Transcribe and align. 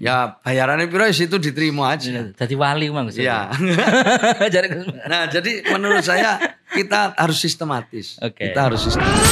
Ya 0.00 0.38
bayarannya 0.40 0.88
piro 0.88 1.04
itu 1.04 1.36
diterima 1.36 1.92
aja. 1.92 2.32
Jadi 2.32 2.54
wali 2.56 2.88
mang 2.88 3.12
Iya. 3.12 3.52
Nah, 5.12 5.28
jadi 5.28 5.64
menurut 5.72 6.04
saya 6.04 6.40
kita 6.72 7.12
harus 7.16 7.38
sistematis. 7.40 8.16
Oke. 8.20 8.50
Kita 8.50 8.68
harus 8.68 8.80
sistematis. 8.88 9.30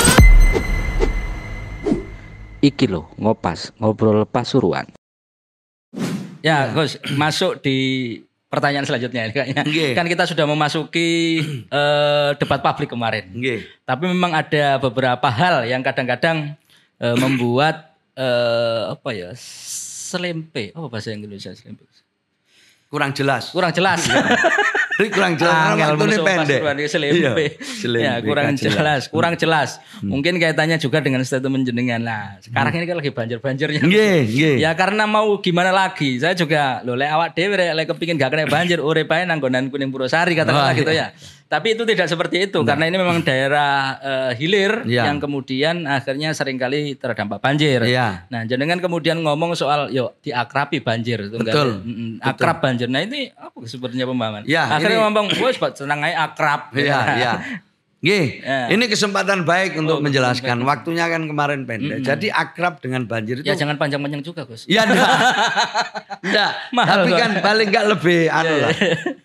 Iki 2.60 2.86
loh 2.88 3.12
ngopas 3.20 3.72
ngobrol 3.80 4.24
pasuruan. 4.26 4.88
Ya, 6.44 6.70
Gus, 6.70 7.00
masuk 7.18 7.58
di 7.58 7.76
pertanyaan 8.46 8.86
selanjutnya 8.86 9.28
ini 9.28 9.32
kayaknya. 9.34 9.62
Nggih. 9.66 9.92
Kan 9.98 10.06
kita 10.06 10.24
sudah 10.24 10.46
memasuki 10.46 11.42
eh, 11.80 12.30
debat 12.38 12.60
publik 12.62 12.90
kemarin. 12.92 13.28
Nggih. 13.34 13.66
Tapi 13.84 14.04
memang 14.08 14.32
ada 14.32 14.78
beberapa 14.78 15.28
hal 15.28 15.66
yang 15.66 15.82
kadang-kadang 15.82 16.54
eh, 17.02 17.16
membuat 17.18 17.92
eh, 18.16 18.82
apa 18.94 19.10
ya? 19.12 19.30
Selempe. 20.06 20.70
Oh, 20.78 20.86
bahasa 20.86 21.10
Indonesia 21.10 21.50
selempe. 21.50 21.82
Kurang 22.86 23.10
jelas. 23.10 23.50
Kurang 23.50 23.74
jelas. 23.74 24.06
Ini 24.96 25.12
kurang 25.12 25.36
jelas 25.36 25.76
Angel 25.76 25.92
waktunya 25.92 26.08
musuh 26.08 26.24
pendek. 26.24 26.60
selempe. 26.88 27.46
Iya, 27.84 28.00
Ya, 28.00 28.12
kurang 28.24 28.56
nggak 28.56 28.64
jelas, 28.64 29.02
kurang 29.12 29.34
jelas. 29.36 29.76
Mungkin 30.00 30.40
kaitannya 30.40 30.80
juga 30.80 31.04
dengan 31.04 31.20
statement 31.20 31.68
jenengan. 31.68 32.00
Nah, 32.00 32.40
sekarang 32.40 32.72
ini 32.80 32.84
kan 32.88 32.96
lagi 32.96 33.12
banjir-banjirnya. 33.12 33.84
Nggih, 33.84 34.18
nggih. 34.24 34.56
Ya 34.56 34.72
karena 34.72 35.04
mau 35.04 35.36
gimana 35.44 35.68
lagi? 35.68 36.16
Saya 36.16 36.32
juga 36.32 36.80
lo 36.80 36.96
lek 36.96 37.12
awak 37.12 37.28
dhewe 37.36 37.60
lek 37.76 37.92
kepingin 37.92 38.16
gak 38.16 38.32
kena 38.32 38.48
banjir 38.48 38.80
urip 38.80 39.12
ae 39.12 39.28
nang 39.28 39.36
nggonan 39.36 39.68
Kuning 39.68 39.92
Purwosari 39.92 40.32
katakanlah 40.32 40.72
Wah, 40.72 40.80
gitu 40.80 40.92
ya. 40.96 41.12
Tapi 41.46 41.78
itu 41.78 41.86
tidak 41.86 42.10
seperti 42.10 42.50
itu 42.50 42.58
karena 42.62 42.90
ini 42.90 42.98
memang 42.98 43.22
daerah 43.22 43.70
eh, 43.98 44.30
hilir 44.34 44.82
Iya. 44.82 45.06
yang 45.06 45.22
kemudian 45.22 45.86
akhirnya 45.86 46.34
sering 46.34 46.58
kali 46.58 46.94
terdampak 46.94 47.38
banjir. 47.38 47.78
Iya. 47.80 48.26
Nah, 48.26 48.42
jenengan 48.44 48.82
kemudian 48.82 49.22
ngomong 49.22 49.54
soal 49.54 49.86
yuk 49.88 50.18
diakrabi 50.20 50.82
banjir 50.82 51.22
itu 51.22 51.38
enggak 51.38 51.54
Betul. 51.54 51.70
Mm, 51.80 51.94
mm, 51.94 52.12
Akrab 52.20 52.58
banjir. 52.58 52.90
Nah, 52.90 53.00
ini 53.00 53.30
apa 53.30 53.58
sebenarnya 53.62 54.04
pemahaman? 54.04 54.42
Ya, 54.42 54.66
akhirnya 54.66 54.98
ini- 54.98 55.04
ngomong, 55.06 55.26
"Wes, 55.38 55.56
senang 55.74 56.02
aja 56.02 56.26
akrab." 56.26 56.74
Iya, 56.74 56.98
iya. 57.22 57.32
Nggih, 57.98 58.26
Ya. 58.38 58.68
ini 58.68 58.84
kesempatan 58.86 59.42
baik 59.42 59.74
untuk 59.74 59.98
Oh, 59.98 60.04
menjelaskan. 60.04 60.60
Waktunya 60.62 61.08
kan 61.08 61.24
kemarin 61.24 61.64
pendek. 61.64 62.02
Jadi 62.02 62.28
akrab 62.28 62.78
dengan 62.78 63.02
banjir 63.02 63.40
itu 63.40 63.44
Ya 63.44 63.56
jangan 63.56 63.74
panjang-panjang 63.74 64.20
juga, 64.20 64.44
Gus. 64.44 64.68
Ya 64.68 64.84
enggak. 64.86 65.08
enggak. 66.20 66.50
Mahal 66.70 66.96
Tapi 66.98 67.10
kok. 67.10 67.18
kan 67.18 67.30
paling 67.40 67.66
enggak 67.66 67.86
lebih 67.88 68.20
anu 68.38 68.54
lah. 68.58 68.72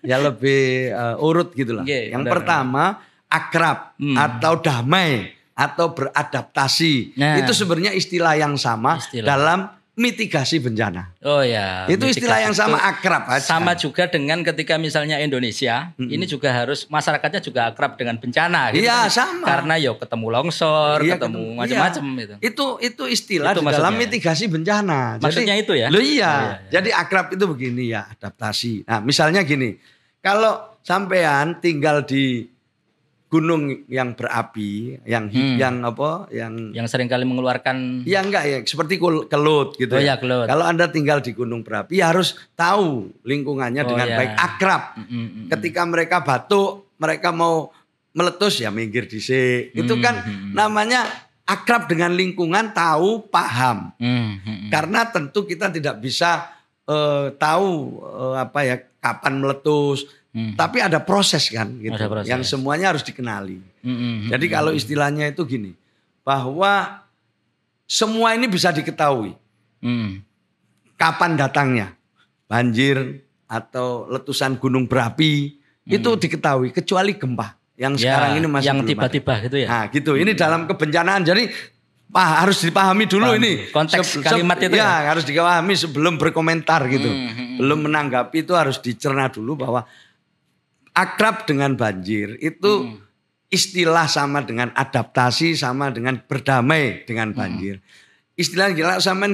Ya 0.02 0.18
lebih 0.18 0.64
eh, 0.90 1.16
urut 1.20 1.52
gitu 1.52 1.72
lah. 1.74 1.84
Iya, 1.84 2.12
Yang 2.12 2.24
benar. 2.24 2.34
pertama 2.34 2.84
akrab 3.28 3.78
Hmm. 3.96 4.16
atau 4.16 4.54
damai 4.58 5.12
atau 5.52 5.92
beradaptasi. 5.92 7.16
Nah. 7.16 7.38
Itu 7.38 7.52
sebenarnya 7.52 7.92
istilah 7.92 8.34
yang 8.34 8.56
sama 8.56 8.98
Istilah. 8.98 9.28
dalam 9.28 9.60
mitigasi 10.02 10.58
bencana. 10.58 11.14
Oh 11.22 11.46
ya. 11.46 11.86
itu 11.86 12.02
istilah 12.10 12.42
yang 12.42 12.58
sama 12.58 12.82
Itu 12.82 12.90
akrab 12.90 13.24
aja. 13.30 13.46
Sama 13.46 13.78
juga 13.78 14.10
dengan 14.10 14.42
ketika 14.42 14.82
misalnya 14.82 15.22
Indonesia, 15.22 15.94
ini 16.02 16.26
juga 16.26 16.50
harus 16.50 16.90
masyarakatnya 16.90 17.42
juga 17.46 17.70
akrab 17.70 17.96
dengan 17.96 18.18
bencana. 18.18 18.74
gitu 18.74 18.90
Iya, 18.90 19.06
kan. 19.08 19.14
sama. 19.14 19.46
Karena 19.46 19.74
yo 19.78 19.96
ketemu 20.02 20.28
longsor, 20.34 20.98
Iya, 21.06 21.22
ketemu 21.22 21.44
macam-macam 21.54 22.04
iya. 22.04 22.18
gitu. 22.18 22.34
Itu 22.42 22.66
itu 22.82 23.04
istilah 23.06 23.54
Itu 23.54 23.62
di 23.62 23.70
dalam 23.70 23.94
mitigasi 23.94 24.50
bencana. 24.50 25.22
Maksudnya 25.22 25.56
itu 25.56 25.78
ya? 25.78 25.88
Loh 25.94 26.02
iya. 26.02 26.02
Oh, 26.02 26.10
iya, 26.10 26.34
iya. 26.42 26.56
Jadi 26.82 26.90
akrab 26.92 27.32
itu 27.32 27.46
begini 27.46 27.94
ya, 27.94 28.10
adaptasi. 28.10 28.90
Nah, 28.90 29.00
misalnya 29.06 29.46
gini. 29.46 29.78
Kalau 30.22 30.78
sampean 30.86 31.58
tinggal 31.62 32.06
di 32.06 32.46
gunung 33.32 33.88
yang 33.88 34.12
berapi, 34.12 35.00
yang 35.08 35.32
Hmm. 35.32 35.56
yang 35.56 35.76
apa? 35.88 36.28
Yang 36.30 36.76
Yang 36.76 36.88
sering 36.92 37.08
kali 37.08 37.24
mengeluarkan 37.24 38.04
ya 38.04 38.20
enggak 38.20 38.44
ya, 38.44 38.58
seperti 38.68 39.00
kelut 39.00 39.80
gitu 39.80 39.96
Oh 39.96 40.04
ya. 40.04 40.04
iya, 40.04 40.16
kelut. 40.20 40.52
Kalau 40.52 40.68
Anda 40.68 40.92
tinggal 40.92 41.24
di 41.24 41.32
gunung 41.32 41.64
berapi, 41.64 42.04
ya 42.04 42.12
harus 42.12 42.36
tahu 42.54 43.16
lingkungannya 43.24 43.88
Oh, 43.88 43.90
dengan 43.96 44.08
iya. 44.12 44.18
baik, 44.20 44.34
akrab. 44.36 44.84
Mm, 45.00 45.06
mm, 45.08 45.16
mm. 45.16 45.48
Ketika 45.48 45.82
mereka 45.88 46.20
batuk, 46.20 46.92
mereka 47.00 47.32
mau 47.32 47.72
meletus 48.12 48.60
ya 48.60 48.68
minggir 48.68 49.08
dhisik. 49.08 49.72
Itu 49.72 49.96
Hmm, 49.96 50.04
kan 50.04 50.16
hmm. 50.28 50.52
namanya 50.52 51.08
akrab 51.48 51.88
dengan 51.88 52.12
lingkungan, 52.12 52.76
tahu, 52.76 53.32
paham. 53.32 53.96
Mm, 53.96 54.12
mm, 54.12 54.28
mm. 54.44 54.70
Karena 54.70 55.08
tentu 55.08 55.48
kita 55.48 55.72
tidak 55.72 56.04
bisa 56.04 56.52
eh, 56.84 57.32
tahu 57.40 57.72
eh, 58.04 58.36
apa 58.44 58.60
ya 58.68 58.76
kapan 59.00 59.40
meletus, 59.40 60.04
Hmm. 60.32 60.56
tapi 60.56 60.80
ada 60.80 61.04
proses 61.04 61.52
kan 61.52 61.68
gitu. 61.84 61.92
Ada 61.92 62.08
proses. 62.08 62.28
Yang 62.32 62.42
semuanya 62.48 62.96
harus 62.96 63.04
dikenali. 63.04 63.60
Mm, 63.84 63.92
mm, 63.92 64.00
mm. 64.00 64.30
Jadi 64.32 64.46
kalau 64.48 64.72
istilahnya 64.72 65.28
itu 65.28 65.44
gini, 65.44 65.76
bahwa 66.24 67.04
semua 67.84 68.32
ini 68.32 68.48
bisa 68.48 68.72
diketahui 68.72 69.36
Mm. 69.84 70.24
kapan 70.96 71.36
datangnya 71.36 71.92
banjir 72.48 73.26
atau 73.44 74.08
letusan 74.08 74.56
gunung 74.56 74.88
berapi 74.88 75.60
itu 75.84 76.10
diketahui 76.16 76.72
kecuali 76.72 77.20
gempa 77.20 77.58
yang 77.76 77.98
Hmm. 77.98 78.04
Ya, 78.06 78.14
sekarang 78.16 78.32
ini 78.38 78.48
masih 78.48 78.68
yang 78.72 78.80
tiba-tiba 78.86 79.34
gitu 79.42 79.58
ya. 79.58 79.68
Nah, 79.68 79.84
gitu. 79.90 80.12
Ini 80.14 80.32
dalam 80.38 80.70
kebencanaan. 80.70 81.26
Jadi 81.26 81.50
Pak 82.12 82.28
harus 82.44 82.60
dipahami 82.60 83.08
dulu 83.08 83.24
Paham. 83.24 83.40
ini. 83.40 83.54
Konteks 83.72 84.20
kalimat 84.20 84.60
itu 84.60 84.76
ya, 84.76 85.00
ya? 85.00 85.16
harus 85.16 85.24
dipahami 85.24 85.74
sebelum 85.80 86.20
berkomentar 86.20 86.84
gitu. 86.92 87.08
Hmm, 87.08 87.32
hmm, 87.32 87.56
Belum 87.58 87.80
menanggapi 87.88 88.44
itu 88.44 88.52
harus 88.52 88.84
dicerna 88.84 89.32
dulu 89.32 89.56
bahwa 89.56 89.88
akrab 90.92 91.48
dengan 91.48 91.74
banjir 91.74 92.36
itu 92.38 92.72
Hmm. 92.84 93.00
istilah 93.48 94.08
sama 94.08 94.44
dengan 94.44 94.72
adaptasi 94.72 95.56
sama 95.56 95.92
dengan 95.92 96.20
berdamai 96.20 97.04
dengan 97.04 97.32
Hmm. 97.32 97.38
banjir. 97.38 97.76
Istilah 98.36 98.72
gila 98.72 98.98
sama 99.00 99.28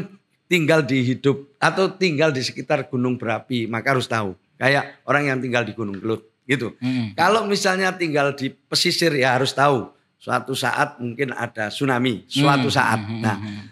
tinggal 0.47 0.81
di 0.81 1.03
hidup 1.03 1.53
atau 1.57 1.91
tinggal 1.91 2.33
di 2.33 2.41
sekitar 2.41 2.87
gunung 2.87 3.17
berapi 3.17 3.65
maka 3.65 3.93
harus 3.93 4.07
tahu. 4.07 4.33
Kayak 4.57 4.97
orang 5.05 5.29
yang 5.29 5.37
tinggal 5.37 5.61
di 5.61 5.73
Gunung 5.73 6.01
Kelut 6.01 6.25
gitu. 6.49 6.73
Mm. 6.81 7.13
Kalau 7.13 7.45
misalnya 7.45 7.93
tinggal 7.93 8.33
di 8.33 8.49
pesisir 8.49 9.13
ya 9.13 9.37
harus 9.37 9.53
tahu 9.53 9.93
suatu 10.17 10.57
saat 10.57 10.97
mungkin 10.97 11.29
ada 11.29 11.69
tsunami, 11.69 12.25
suatu 12.25 12.65
Hmm, 12.65 12.73
saat. 12.73 12.99
hmm, 13.05 13.21
Nah, 13.21 13.37
hmm. 13.37 13.63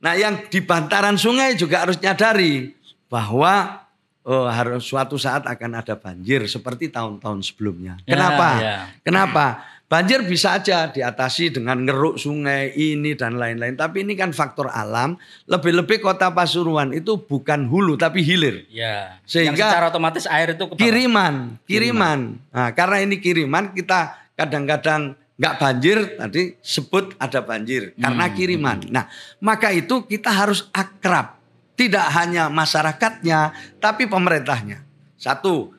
nah 0.00 0.12
yang 0.16 0.48
di 0.48 0.64
bantaran 0.64 1.20
sungai 1.20 1.60
juga 1.60 1.84
harus 1.84 2.00
nyadari 2.00 2.72
bahwa 3.12 3.79
oh, 4.24 4.46
harus 4.48 4.84
suatu 4.84 5.16
saat 5.16 5.46
akan 5.46 5.80
ada 5.80 5.96
banjir 5.96 6.44
seperti 6.48 6.92
tahun-tahun 6.92 7.40
sebelumnya. 7.46 7.96
Ya, 8.04 8.16
Kenapa? 8.16 8.48
ya. 8.60 8.76
Kenapa? 9.00 9.46
Banjir 9.90 10.22
bisa 10.22 10.54
aja 10.54 10.86
diatasi 10.86 11.50
dengan 11.50 11.82
ngeruk 11.82 12.14
sungai 12.14 12.70
ini 12.78 13.18
dan 13.18 13.34
lain-lain. 13.34 13.74
Tapi 13.74 14.06
ini 14.06 14.14
kan 14.14 14.30
faktor 14.30 14.70
alam. 14.70 15.18
Lebih-lebih 15.50 15.98
kota 15.98 16.30
Pasuruan 16.30 16.94
itu 16.94 17.18
bukan 17.18 17.66
hulu 17.66 17.98
tapi 17.98 18.22
hilir. 18.22 18.70
Ya. 18.70 19.18
Sehingga- 19.26 19.50
yang 19.50 19.74
secara 19.74 19.90
otomatis 19.90 20.30
air 20.30 20.54
itu 20.54 20.62
bawah. 20.62 20.78
Kiriman, 20.78 21.58
kiriman. 21.66 22.38
Nah, 22.54 22.70
karena 22.70 23.02
ini 23.02 23.18
kiriman 23.18 23.74
kita 23.74 24.14
kadang-kadang 24.38 25.18
nggak 25.40 25.54
banjir 25.56 25.98
tadi 26.20 26.54
sebut 26.62 27.16
ada 27.16 27.40
banjir 27.40 27.96
karena 27.96 28.24
kiriman. 28.30 28.78
Nah, 28.92 29.08
maka 29.42 29.72
itu 29.74 30.06
kita 30.06 30.28
harus 30.30 30.68
akrab. 30.70 31.39
Tidak 31.80 32.06
hanya 32.12 32.52
masyarakatnya, 32.52 33.56
tapi 33.80 34.04
pemerintahnya. 34.04 34.84
Satu, 35.16 35.72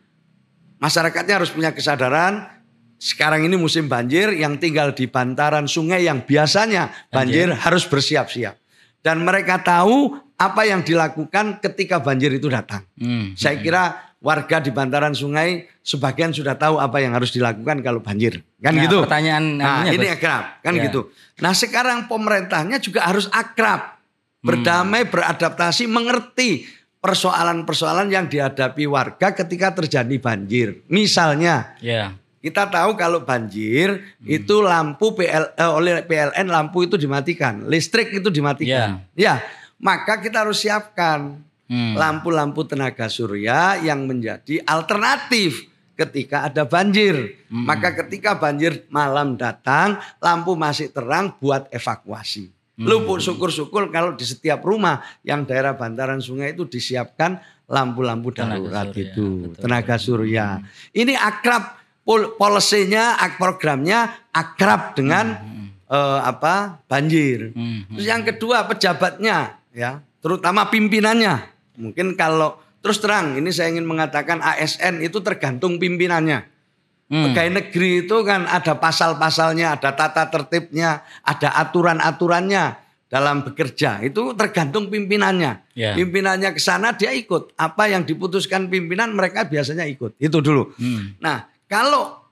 masyarakatnya 0.82 1.38
harus 1.38 1.54
punya 1.54 1.70
kesadaran 1.70 2.50
sekarang 2.98 3.46
ini 3.46 3.58
musim 3.58 3.86
banjir 3.86 4.30
yang 4.34 4.58
tinggal 4.58 4.94
di 4.94 5.06
bantaran 5.06 5.66
sungai 5.70 6.06
yang 6.06 6.26
biasanya 6.26 6.90
banjir, 7.10 7.50
harus 7.54 7.86
bersiap-siap. 7.86 8.58
Dan 9.02 9.26
mereka 9.26 9.58
tahu 9.62 10.14
apa 10.38 10.62
yang 10.66 10.82
dilakukan 10.82 11.62
ketika 11.62 11.98
banjir 12.02 12.34
itu 12.34 12.50
datang. 12.50 12.86
Hmm. 12.98 13.34
Saya 13.38 13.58
kira 13.62 14.14
warga 14.22 14.62
di 14.62 14.70
bantaran 14.70 15.18
sungai 15.18 15.66
sebagian 15.82 16.30
sudah 16.30 16.54
tahu 16.54 16.78
apa 16.78 17.02
yang 17.02 17.14
harus 17.18 17.34
dilakukan 17.34 17.82
kalau 17.82 18.02
banjir. 18.02 18.42
Kan 18.62 18.78
Nah, 18.78 18.86
gitu. 18.86 19.02
pertanyaan 19.02 19.46
Nah, 19.58 19.86
ini 19.90 20.06
Gus. 20.06 20.18
akrab, 20.18 20.44
kan 20.62 20.74
Ya. 20.78 20.82
gitu. 20.86 21.10
Nah, 21.42 21.54
sekarang 21.58 22.06
pemerintahnya 22.06 22.78
juga 22.78 23.06
harus 23.06 23.26
akrab. 23.34 24.01
Berdamai, 24.41 25.06
beradaptasi, 25.06 25.85
mengerti 25.85 26.66
persoalan-persoalan 26.97 28.09
yang 28.09 28.26
dihadapi 28.26 28.90
warga 28.90 29.34
ketika 29.38 29.73
terjadi 29.73 30.17
banjir. 30.17 30.82
Misalnya, 30.90 31.78
Ya. 31.78 32.17
kita 32.41 32.66
tahu 32.70 32.97
kalau 32.97 33.22
banjir 33.22 34.02
itu 34.26 34.66
lampu 34.66 35.14
PL, 35.14 35.53
eh, 35.53 35.70
oleh 35.70 36.02
PLN 36.05 36.49
lampu 36.49 36.85
itu 36.85 36.97
dimatikan, 36.97 37.70
listrik 37.70 38.09
itu 38.14 38.34
dimatikan. 38.34 39.05
Ya, 39.14 39.41
maka 39.78 40.17
kita 40.22 40.41
harus 40.46 40.61
siapkan 40.61 41.41
Hmm. 41.70 41.96
lampu-lampu 41.96 42.66
tenaga 42.66 43.08
surya 43.08 43.78
yang 43.79 44.03
menjadi 44.03 44.59
alternatif 44.66 45.70
ketika 45.96 46.49
ada 46.49 46.66
banjir. 46.66 47.37
Hmm. 47.47 47.64
Maka 47.70 47.94
ketika 47.94 48.35
banjir 48.35 48.90
malam 48.90 49.37
datang, 49.37 50.02
lampu 50.17 50.58
masih 50.58 50.90
terang 50.90 51.37
buat 51.37 51.70
evakuasi. 51.72 52.49
Hmm. 52.82 52.90
Luput 52.90 53.22
syukur-syukur 53.22 53.94
kalau 53.94 54.18
di 54.18 54.26
setiap 54.26 54.66
rumah 54.66 55.06
yang 55.22 55.46
daerah 55.46 55.78
bantaran 55.78 56.18
sungai 56.18 56.58
itu 56.58 56.66
disiapkan 56.66 57.38
lampu-lampu 57.70 58.34
darurat 58.34 58.90
surya, 58.90 59.14
itu, 59.14 59.26
betul. 59.46 59.54
Hmm. 59.54 59.62
tenaga 59.62 59.96
surya. 60.02 60.48
Ini 60.90 61.14
akrab 61.14 61.78
pol- 62.02 62.34
polisinya, 62.34 63.22
ak- 63.22 63.38
programnya 63.38 64.10
akrab 64.34 64.98
dengan 64.98 65.38
eh, 65.86 66.20
apa 66.26 66.82
banjir. 66.90 67.54
Hmm. 67.54 67.86
Terus 67.94 68.08
yang 68.10 68.26
kedua 68.26 68.66
pejabatnya 68.66 69.62
ya, 69.72 70.02
terutama 70.20 70.66
pimpinannya 70.68 71.48
mungkin 71.78 72.18
kalau 72.18 72.58
terus 72.82 72.98
terang 72.98 73.38
ini 73.38 73.54
saya 73.54 73.70
ingin 73.72 73.86
mengatakan 73.86 74.42
ASN 74.42 75.06
itu 75.06 75.22
tergantung 75.22 75.78
pimpinannya. 75.78 76.50
Hmm. 77.11 77.28
Pegawai 77.28 77.52
negeri 77.59 78.08
itu 78.08 78.17
kan 78.23 78.47
ada 78.47 78.79
pasal-pasalnya, 78.79 79.75
ada 79.75 79.91
tata 79.91 80.31
tertibnya, 80.31 81.03
ada 81.28 81.59
aturan-aturannya 81.59 82.79
dalam 83.11 83.43
bekerja. 83.43 83.99
Itu 83.99 84.31
tergantung 84.40 84.87
pimpinannya. 84.87 85.75
Ya. 85.75 85.91
Pimpinannya 85.99 86.55
ke 86.55 86.61
sana 86.63 86.96
dia 86.96 87.11
ikut. 87.11 87.52
Apa 87.59 87.91
yang 87.91 88.08
diputuskan 88.08 88.72
pimpinan 88.72 89.11
mereka 89.11 89.43
biasanya 89.43 89.84
ikut. 89.91 90.16
Itu 90.16 90.40
dulu. 90.40 90.72
Hmm. 90.79 91.19
Nah, 91.19 91.52
kalau 91.67 92.23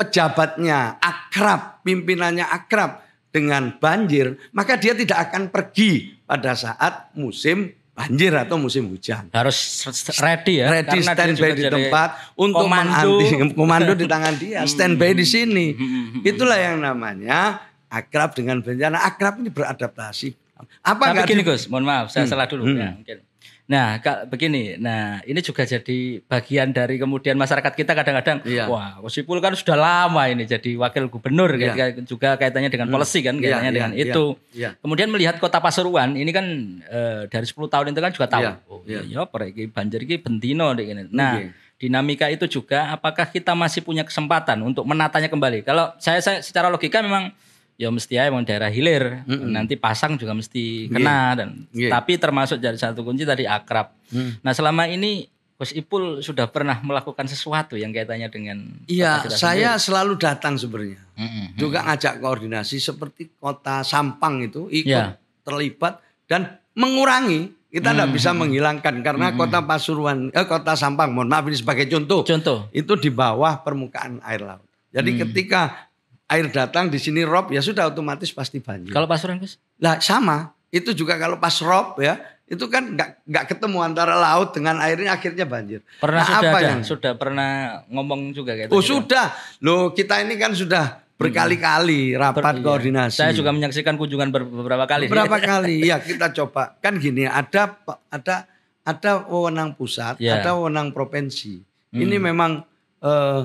pejabatnya 0.00 0.96
akrab, 1.04 1.84
pimpinannya 1.84 2.48
akrab 2.48 3.04
dengan 3.28 3.76
banjir, 3.76 4.40
maka 4.56 4.80
dia 4.80 4.96
tidak 4.96 5.28
akan 5.28 5.52
pergi 5.52 6.16
pada 6.24 6.56
saat 6.56 7.12
musim 7.12 7.68
banjir 7.94 8.34
atau 8.34 8.58
musim 8.58 8.90
hujan. 8.90 9.30
Harus 9.30 9.86
ready 10.18 10.58
ya. 10.58 10.66
Ready 10.68 10.98
karena 10.98 11.14
standby 11.14 11.50
di 11.52 11.64
tempat 11.64 12.08
untuk 12.34 12.66
komando. 12.66 12.90
menganti 12.90 13.54
komando 13.54 13.92
di 14.02 14.04
tangan 14.04 14.34
dia, 14.34 14.60
standby 14.64 15.14
di 15.14 15.22
sini. 15.24 15.66
hmm, 15.72 16.26
Itulah 16.26 16.58
yang 16.58 16.76
namanya 16.78 17.62
akrab 17.86 18.34
dengan 18.34 18.58
bencana. 18.58 18.98
Akrab 19.00 19.38
ini 19.38 19.48
beradaptasi. 19.48 20.34
Apa 20.82 21.14
Tapi 21.14 21.28
gini 21.28 21.40
di- 21.40 21.46
Gus, 21.46 21.66
mohon 21.66 21.82
maaf, 21.82 22.08
saya 22.08 22.24
Hmm, 22.24 22.30
salah 22.30 22.46
dulu 22.46 22.62
hmm. 22.64 22.76
ya 22.76 22.88
mungkin. 22.92 23.18
Nah, 23.64 23.96
Kak, 23.96 24.28
begini. 24.28 24.76
Nah, 24.76 25.24
ini 25.24 25.40
juga 25.40 25.64
jadi 25.64 26.20
bagian 26.28 26.68
dari 26.68 27.00
kemudian 27.00 27.32
masyarakat 27.32 27.72
kita 27.72 27.96
kadang-kadang, 27.96 28.44
Iya. 28.44 28.68
wah, 28.68 29.00
Gus 29.00 29.16
Ipul 29.16 29.40
kan 29.40 29.56
sudah 29.56 29.72
lama 29.72 30.28
ini 30.28 30.44
jadi 30.44 30.76
wakil 30.76 31.08
gubernur, 31.08 31.56
Iya. 31.56 31.72
kayak- 31.72 32.04
juga 32.04 32.36
kaitannya 32.36 32.68
dengan 32.68 32.92
policy 32.92 33.24
kan, 33.24 33.40
Iya, 33.40 33.56
kaitannya 33.56 33.70
iya, 33.72 33.76
dengan 33.80 33.92
iya, 33.96 34.04
itu. 34.12 34.24
iya. 34.52 34.70
Kemudian 34.84 35.08
melihat 35.08 35.40
kota 35.40 35.64
Pasuruan, 35.64 36.12
ini 36.12 36.28
kan 36.28 36.44
eh, 36.84 37.24
dari 37.32 37.46
10 37.48 37.72
tahun 37.72 37.96
itu 37.96 38.00
kan 38.04 38.12
juga 38.12 38.26
tahu, 38.28 38.42
Iya, 38.44 38.52
oh 38.68 38.80
iya. 38.84 39.00
iya, 39.00 39.24
iki 39.48 39.64
banjir 39.72 40.00
iki 40.04 40.20
bentino 40.20 40.68
ini. 40.76 41.08
Nah, 41.08 41.40
Oke. 41.40 41.56
dinamika 41.80 42.28
itu 42.28 42.44
juga, 42.44 42.92
apakah 42.92 43.32
kita 43.32 43.56
masih 43.56 43.80
punya 43.80 44.04
kesempatan 44.04 44.60
untuk 44.60 44.84
menatanya 44.84 45.32
kembali? 45.32 45.64
Kalau 45.64 45.88
saya, 45.96 46.20
saya 46.20 46.44
secara 46.44 46.68
logika 46.68 47.00
memang 47.00 47.32
ya 47.74 47.88
mesti 47.88 48.14
ya 48.14 48.26
emang 48.26 48.42
daerah 48.42 48.68
hilir 48.68 49.26
nanti 49.26 49.74
pasang 49.74 50.14
juga 50.14 50.30
mesti 50.30 50.86
kena 50.86 51.34
dan 51.34 51.48
Iya. 51.70 51.90
tapi 51.92 52.14
termasuk 52.16 52.56
jadi 52.56 52.74
satu 52.74 53.02
kunci 53.02 53.22
tadi 53.22 53.44
akrab 53.44 53.90
Hmm. 54.06 54.38
nah 54.40 54.52
selama 54.52 54.86
ini 54.86 55.26
Gus 55.54 55.70
Ipul 55.70 56.18
sudah 56.18 56.46
pernah 56.46 56.78
melakukan 56.80 57.24
sesuatu 57.24 57.74
yang 57.74 57.88
kaitannya 57.88 58.26
dengan 58.26 58.58
Iya, 58.84 59.22
saya 59.28 59.74
selalu 59.76 60.18
datang 60.18 60.54
sebenarnya. 60.54 60.98
sendiri? 60.98 61.22
Mm-mm. 61.22 61.46
Juga 61.54 61.78
ngajak 61.80 62.18
koordinasi 62.18 62.76
seperti 62.76 63.30
kota 63.32 63.80
Sampang 63.80 64.42
itu 64.42 64.66
ikut 64.66 64.90
Iya. 64.90 65.14
terlibat 65.40 65.98
dan 66.26 66.58
mengurangi. 66.74 67.54
Kita 67.70 67.90
tidak 67.90 68.06
Hmm. 68.06 68.14
bisa 68.14 68.30
menghilangkan 68.30 68.94
karena 69.00 69.30
kota 69.32 69.62
Pasuruan, 69.62 70.30
eh, 70.30 70.42
kota 70.44 70.74
Sampang, 70.74 71.10
mohon 71.10 71.26
maaf 71.26 71.42
ini 71.44 71.54
sebagai 71.54 71.86
contoh, 71.88 72.22
contoh 72.22 72.66
itu 72.70 72.92
di 72.96 73.10
bawah 73.10 73.58
permukaan 73.60 74.18
air 74.22 74.42
laut. 74.42 74.62
Jadi 74.90 75.10
Hmm. 75.12 75.18
ketika 75.22 75.90
air 76.26 76.46
datang 76.48 76.86
di 76.86 76.96
sini 76.96 77.20
rob 77.20 77.48
ya 77.48 77.60
sudah 77.60 77.86
otomatis 77.86 78.30
pasti 78.30 78.58
banjir. 78.58 78.88
kalau 78.88 79.04
Pasuruan 79.04 79.36
Gus 79.36 79.60
Lah 79.76 79.98
sama, 79.98 80.50
itu 80.68 80.90
juga 80.92 81.14
kalau 81.14 81.36
pas 81.36 81.52
rob 81.58 81.98
ya, 81.98 82.16
itu 82.44 82.64
kan 82.66 82.90
nggak 82.90 83.24
nggak 83.24 83.44
ketemu 83.46 83.78
antara 83.80 84.14
laut 84.14 84.50
dengan 84.50 84.76
airnya 84.78 85.12
akhirnya 85.12 85.44
banjir. 85.44 85.80
pernah 85.96 86.20
Nah, 86.20 86.28
sudah 86.30 86.40
apa 86.46 86.58
ada 86.58 86.68
yang- 86.70 86.82
sudah 86.82 87.12
pernah 87.14 87.50
ngomong 87.86 88.32
juga 88.32 88.52
kayak 88.52 88.68
Oh 88.68 88.80
sudah, 88.80 89.32
loh 89.60 89.90
kita 89.90 90.20
ini 90.20 90.34
kan 90.34 90.52
sudah 90.52 91.04
berkali-kali 91.14 92.12
rapat 92.12 92.42
Iya. 92.54 92.62
koordinasi. 92.62 93.16
saya 93.16 93.32
juga 93.32 93.50
menyaksikan 93.50 93.94
kunjungan 93.94 94.28
ber- 94.28 94.44
beberapa 94.46 94.84
kali 94.84 95.06
Beberapa 95.06 95.38
kali, 95.52 95.84
ya 95.84 95.98
kita 95.98 96.32
coba. 96.32 96.76
Kan 96.78 96.96
gini, 96.96 97.24
ada 97.24 97.76
ada 98.08 98.36
ada 98.82 99.10
wewenang 99.24 99.72
pusat, 99.72 100.16
Ya. 100.18 100.38
ada 100.38 100.52
wewenang 100.54 100.90
provinsi. 100.90 101.60
Hmm. 101.90 102.00
Ini 102.00 102.16
memang 102.18 102.64
eh, 102.98 103.40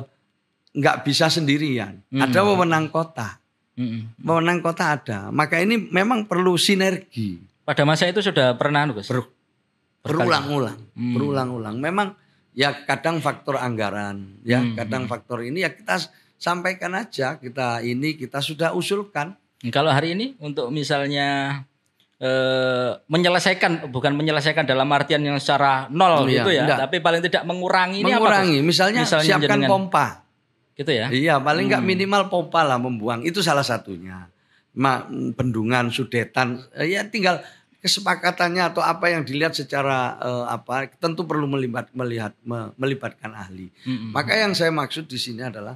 nggak 0.71 1.01
bisa 1.01 1.27
sendirian. 1.27 2.01
Hmm. 2.07 2.21
Ada 2.21 2.39
wewenang 2.43 2.87
kota, 2.87 3.41
Mm-mm. 3.73 4.13
wewenang 4.19 4.59
kota 4.59 4.93
ada. 4.93 5.19
Maka 5.29 5.57
ini 5.57 5.77
memang 5.83 6.23
perlu 6.23 6.55
sinergi. 6.55 7.41
pada 7.61 7.83
masa 7.83 8.05
itu 8.05 8.17
sudah 8.19 8.53
pernah 8.55 8.81
Gus 8.87 9.05
Ber- 9.07 9.29
berulang-ulang, 10.01 10.89
Hmm. 10.91 11.13
berulang-ulang. 11.13 11.75
Memang 11.77 12.17
ya 12.51 12.73
kadang 12.81 13.19
faktor 13.19 13.55
anggaran, 13.55 14.41
ya 14.41 14.57
Hmm, 14.57 14.73
kadang 14.73 15.05
faktor 15.05 15.43
ini 15.43 15.61
ya 15.61 15.69
kita 15.69 16.01
sampaikan 16.33 16.95
aja 16.95 17.35
kita 17.35 17.81
ini 17.81 18.15
kita 18.15 18.39
sudah 18.39 18.73
usulkan. 18.73 19.37
Kalau 19.67 19.91
hari 19.91 20.13
ini 20.13 20.33
untuk 20.39 20.69
misalnya 20.69 21.61
eh, 22.17 22.91
menyelesaikan 23.05 23.87
bukan 23.87 24.11
menyelesaikan 24.11 24.65
dalam 24.65 24.89
artian 24.89 25.21
yang 25.21 25.37
secara 25.37 25.87
nol 25.87 26.25
Iya, 26.25 26.41
gitu 26.41 26.49
ya, 26.51 26.63
enggak. 26.65 26.79
tapi 26.83 26.97
paling 26.99 27.21
tidak 27.21 27.43
mengurangi 27.43 28.01
ini 28.01 28.11
mengurangi, 28.11 28.55
apa? 28.55 28.59
Gus? 28.59 28.67
misalnya, 28.67 29.01
siapkan 29.07 29.39
jenengan- 29.55 29.71
pompa. 29.71 30.07
Gitu 30.79 30.91
ya. 30.95 31.11
Iya, 31.11 31.35
paling 31.43 31.67
nggak 31.67 31.83
Hmm. 31.83 31.91
minimal 31.91 32.31
pompa 32.31 32.63
lah 32.63 32.79
membuang. 32.79 33.27
Itu 33.27 33.43
salah 33.43 33.67
satunya. 33.67 34.31
Ma, 34.71 35.03
bendungan, 35.35 35.91
sudetan, 35.91 36.63
eh, 36.71 36.95
ya 36.95 37.03
tinggal 37.03 37.43
kesepakatannya 37.83 38.71
atau 38.71 38.79
apa 38.79 39.11
yang 39.11 39.27
dilihat 39.27 39.51
secara 39.55 40.15
eh, 40.19 40.45
apa 40.47 40.87
tentu 40.95 41.27
perlu 41.27 41.51
melibat 41.51 41.91
melihat 41.91 42.31
me- 42.47 42.71
melibatkan 42.79 43.35
ahli. 43.35 43.67
Mm-mm. 43.83 44.15
Maka 44.15 44.39
yang 44.39 44.55
saya 44.55 44.71
maksud 44.71 45.07
di 45.07 45.19
sini 45.19 45.43
adalah 45.43 45.75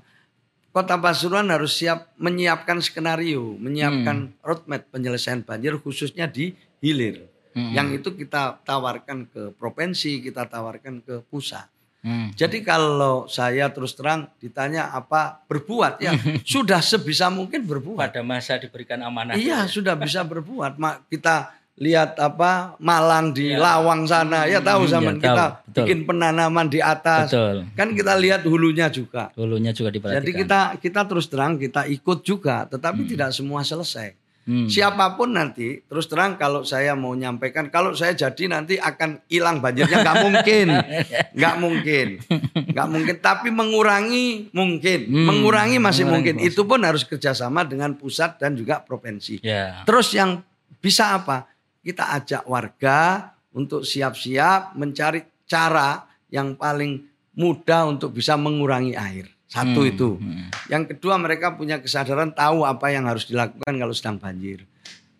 Kota 0.73 0.97
Pasuruan 0.97 1.51
harus 1.53 1.77
siap 1.77 2.15
menyiapkan 2.17 2.81
skenario, 2.81 3.53
menyiapkan 3.61 4.33
roadmap 4.41 4.89
penyelesaian 4.89 5.45
banjir 5.45 5.77
khususnya 5.77 6.25
di 6.25 6.55
hilir. 6.81 7.27
Mm-mm. 7.53 7.75
Yang 7.75 7.87
itu 8.01 8.09
kita 8.25 8.57
tawarkan 8.65 9.27
ke 9.29 9.51
provinsi, 9.53 10.23
kita 10.23 10.49
tawarkan 10.49 11.03
ke 11.05 11.21
pusat. 11.29 11.69
Mm. 12.03 12.35
Jadi 12.35 12.59
kalau 12.61 13.25
saya 13.25 13.71
terus 13.71 13.95
terang 13.95 14.27
ditanya 14.37 14.91
apa 14.91 15.39
berbuat 15.47 16.03
ya 16.03 16.11
sudah 16.43 16.83
sebisa 16.83 17.31
mungkin 17.31 17.63
berbuat. 17.63 18.11
Pada 18.11 18.19
masa 18.19 18.59
diberikan 18.59 18.99
amanah. 18.99 19.39
Iya 19.39 19.63
sudah 19.65 19.95
bisa 19.95 20.19
berbuat. 20.21 20.75
Kita 21.07 21.49
lihat 21.73 22.21
apa 22.21 22.77
Malang 22.77 23.33
di 23.33 23.49
Iya. 23.49 23.57
Lawang 23.57 24.05
sana 24.05 24.45
ya 24.45 24.61
tahu 24.61 24.85
Hmm, 24.85 24.93
zaman 24.93 25.15
kita 25.17 25.33
tahu, 25.33 25.51
betul. 25.65 25.77
bikin 25.81 25.99
penanaman 26.05 26.67
di 26.69 26.77
atas. 26.77 27.33
Betul. 27.33 27.65
Kan 27.73 27.95
kita 27.95 28.13
lihat 28.13 28.45
hulunya 28.45 28.91
juga. 28.93 29.31
Hulunya 29.33 29.71
juga 29.71 29.89
diperhatikan. 29.89 30.21
Jadi 30.21 30.31
kita 30.37 30.59
kita 30.77 31.01
terus 31.07 31.25
terang 31.25 31.57
kita 31.57 31.87
ikut 31.87 32.19
juga, 32.21 32.67
tetapi 32.67 33.07
tidak 33.07 33.33
semua 33.33 33.63
selesai. 33.63 34.13
Hmm. 34.43 34.67
Siapa 34.67 35.15
pun 35.15 35.39
nanti 35.39 35.79
terus 35.87 36.11
terang 36.11 36.35
kalau 36.35 36.67
saya 36.67 36.99
mau 36.99 37.15
nyampaikan 37.15 37.71
kalau 37.71 37.95
saya 37.95 38.11
jadi 38.11 38.51
nanti 38.51 38.75
akan 38.75 39.23
hilang 39.31 39.63
banjirnya 39.63 40.03
nggak 40.03 40.19
mungkin. 40.19 40.67
Nggak 41.37 41.55
mungkin. 41.57 42.07
Nggak 42.53 42.87
mungkin. 42.93 43.15
Tapi 43.17 43.49
mengurangi 43.49 44.53
mungkin. 44.53 44.99
Hmm, 45.09 45.25
mengurangi 45.25 45.81
masih 45.81 46.05
mengurangi 46.05 46.37
mungkin. 46.37 46.49
itu 46.53 46.61
pun 46.67 46.79
harus 46.85 47.01
kerjasama 47.07 47.65
dengan 47.65 47.97
pusat 47.97 48.37
dan 48.37 48.53
juga 48.53 48.83
provinsi. 48.83 49.41
Ya. 49.41 49.81
terus 49.87 50.13
yang 50.13 50.45
bisa 50.77 51.17
apa? 51.17 51.49
Kita 51.81 52.13
ajak 52.15 52.45
warga 52.45 53.33
untuk 53.55 53.81
siap-siap 53.81 54.77
mencari 54.77 55.25
cara 55.49 56.05
yang 56.29 56.53
paling 56.53 57.01
mudah 57.33 57.89
untuk 57.89 58.13
bisa 58.13 58.37
mengurangi 58.37 58.93
air 58.93 59.25
satu 59.53 59.85
Hmm, 59.85 59.91
itu 59.93 60.09
hmm. 60.17 60.49
yang 60.73 60.89
kedua 60.89 61.21
mereka 61.21 61.53
punya 61.53 61.77
kesadaran 61.77 62.33
tahu 62.33 62.65
apa 62.65 62.89
yang 62.89 63.05
harus 63.05 63.29
dilakukan 63.29 63.69
kalau 63.69 63.93
sedang 63.93 64.17
banjir. 64.17 64.65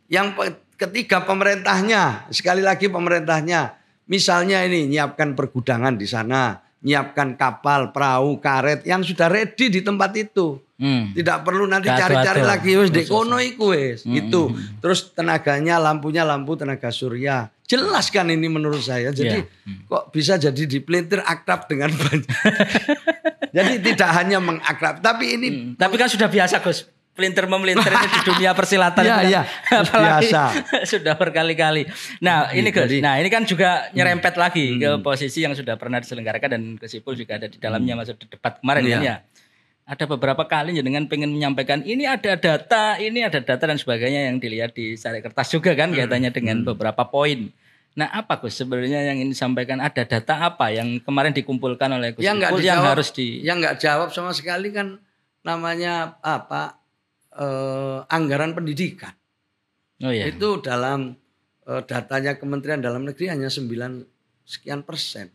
Yang 0.10 0.58
ketiga 0.74 1.22
pemerintahnya, 1.22 2.34
sekali 2.34 2.66
lagi 2.66 2.90
pemerintahnya. 2.90 3.78
Misalnya 4.10 4.66
ini 4.66 4.90
nyiapkan 4.90 5.38
pergudangan 5.38 5.96
di 5.96 6.10
sana, 6.10 6.60
nyiapkan 6.84 7.40
kapal, 7.40 7.94
perahu, 7.96 8.42
karet 8.44 8.84
yang 8.84 9.06
sudah 9.06 9.30
ready 9.32 9.70
di 9.70 9.80
tempat 9.86 10.12
itu. 10.18 10.60
Hmm. 10.76 11.16
Tidak 11.16 11.48
perlu 11.48 11.64
nanti 11.64 11.88
cari-cari 11.88 12.44
lagi 12.44 12.76
wis 12.76 12.92
dek 12.92 13.08
kono 13.08 13.40
iku 13.40 13.72
wis. 13.72 14.04
Hmm, 14.04 14.18
Itu. 14.20 14.52
Terus 14.84 15.16
tenaganya 15.16 15.80
lampunya 15.80 16.28
lampu 16.28 16.60
tenaga 16.60 16.92
surya. 16.92 17.48
Jelas 17.64 18.12
kan 18.12 18.28
ini 18.28 18.52
menurut 18.52 18.84
saya. 18.84 19.16
Jadi 19.16 19.40
Iya. 19.40 19.88
kok 19.88 20.12
bisa 20.12 20.36
jadi 20.36 20.64
dipelintir 20.68 21.24
akrab 21.24 21.72
dengan 21.72 21.96
banjir. 21.96 22.28
jadi 23.54 23.78
tidak 23.80 24.10
hanya 24.12 24.42
mengakrab 24.42 25.00
tapi 25.00 25.26
ini 25.32 25.48
Hmm. 25.48 25.70
Tapi 25.76 25.96
kan 25.96 26.10
sudah 26.10 26.28
biasa 26.28 26.60
Gus. 26.60 26.90
Pelintir 27.14 27.46
memelintir 27.46 27.94
di 27.94 28.20
dunia 28.26 28.52
persilatan 28.52 29.06
iya. 29.06 29.46
Apalagi 29.70 30.34
Biasa. 30.34 30.42
sudah 30.92 31.14
berkali-kali. 31.14 31.86
Nah, 32.20 32.50
ini 32.50 32.74
Gus. 32.74 32.90
Jadi- 32.90 33.06
Nah, 33.06 33.22
ini 33.22 33.30
kan 33.30 33.46
juga 33.46 33.86
nyerempet 33.94 34.34
lagi 34.34 34.82
ke 34.82 34.98
posisi 34.98 35.46
yang 35.46 35.54
sudah 35.54 35.78
pernah 35.78 36.02
diselenggarakan 36.02 36.50
dan 36.50 36.62
Gus 36.74 36.90
Ipul 36.92 37.14
juga 37.14 37.38
ada 37.38 37.46
di 37.46 37.56
dalamnya 37.56 37.94
masa 37.94 38.18
debat 38.18 38.58
kemarin 38.58 38.82
kan 38.84 38.90
Iya. 38.90 39.00
ya. 39.06 39.16
Ada 39.84 40.08
beberapa 40.08 40.42
kali 40.44 40.74
dengan 40.80 41.06
pengen 41.06 41.30
menyampaikan 41.30 41.84
ini 41.84 42.08
ada 42.08 42.34
data, 42.34 42.98
ini 42.98 43.22
ada 43.22 43.38
data 43.38 43.62
dan 43.62 43.78
sebagainya 43.78 44.32
yang 44.32 44.42
dilihat 44.42 44.72
di 44.72 44.96
sari 44.96 45.20
kertas 45.20 45.52
juga 45.52 45.76
kan 45.76 45.94
kaitannya 45.94 46.32
dengan 46.32 46.66
beberapa 46.66 47.06
poin. 47.06 47.54
Nah, 47.94 48.10
apa 48.10 48.42
Gus 48.42 48.58
sebenarnya 48.58 49.06
yang 49.06 49.22
ingin 49.22 49.38
disampaikan 49.38 49.78
ada 49.78 50.02
data 50.02 50.34
apa 50.50 50.74
yang 50.74 50.98
kemarin 51.06 51.30
dikumpulkan 51.30 51.94
oleh 51.94 52.18
Gus 52.18 52.26
yang 52.26 52.42
Ipul 52.42 52.66
yang 52.66 52.82
harus 52.82 53.14
di 53.14 53.46
yang 53.46 53.62
nggak 53.62 53.78
jawab 53.78 54.10
sama 54.10 54.34
sekali 54.34 54.74
kan 54.74 54.98
namanya 55.46 56.18
apa 56.26 56.82
eh, 57.38 58.02
anggaran 58.10 58.58
pendidikan 58.58 59.14
Oh 60.02 60.10
iya. 60.10 60.26
itu 60.28 60.58
dalam 60.60 61.14
eh, 61.70 61.82
datanya 61.86 62.34
Kementerian 62.34 62.82
Dalam 62.82 63.06
Negeri 63.06 63.30
hanya 63.30 63.48
9 63.48 63.70
sekian 64.44 64.82
persen. 64.82 65.30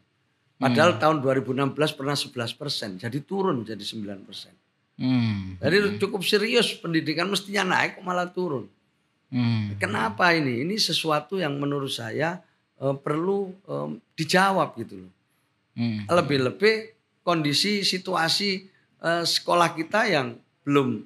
Padahal 0.59 0.99
tahun 0.99 1.23
2016 1.23 1.95
pernah 1.95 2.19
11 2.19 2.59
persen, 2.59 2.91
jadi 2.99 3.23
turun 3.23 3.63
jadi 3.63 3.79
9 3.79 4.27
persen. 4.27 4.51
Hmm. 4.99 5.55
Jadi 5.63 6.03
cukup 6.03 6.27
serius 6.27 6.75
pendidikan 6.75 7.31
mestinya 7.31 7.79
naik 7.79 8.03
malah 8.03 8.27
turun. 8.27 8.67
Hmm. 9.31 9.79
Kenapa 9.79 10.35
ini? 10.35 10.67
Ini 10.67 10.75
sesuatu 10.75 11.39
yang 11.39 11.55
menurut 11.63 11.95
saya 11.95 12.43
eh, 12.79 12.97
perlu 12.99 13.53
eh, 13.67 13.89
dijawab 14.15 14.75
gitu 14.79 15.07
loh. 15.07 15.13
Hmm. 15.79 16.03
Lebih-lebih 16.11 16.75
kondisi 17.23 17.83
situasi 17.83 18.67
eh, 18.99 19.25
sekolah 19.25 19.75
kita 19.75 20.09
yang 20.09 20.35
belum 20.63 21.03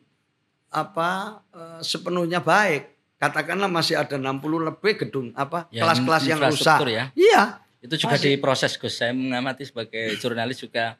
apa 0.72 1.40
eh, 1.52 1.80
sepenuhnya 1.84 2.40
baik. 2.40 2.88
Katakanlah 3.20 3.70
masih 3.70 3.94
ada 3.94 4.18
60 4.18 4.42
lebih 4.66 5.06
gedung 5.06 5.30
apa 5.38 5.70
Ya, 5.70 5.86
kelas-kelas 5.86 6.22
yang 6.26 6.40
rusak. 6.42 6.78
ya. 6.90 7.04
Iya. 7.14 7.62
Itu 7.82 7.94
juga 7.98 8.14
Masih. 8.14 8.38
diproses 8.38 8.74
Gus. 8.78 8.94
Saya 8.94 9.10
mengamati 9.10 9.66
sebagai 9.66 10.14
jurnalis 10.18 10.58
juga 10.58 10.94